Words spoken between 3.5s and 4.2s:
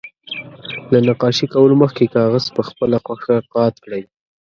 قات کړئ.